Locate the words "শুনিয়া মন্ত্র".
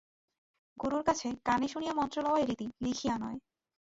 1.67-2.17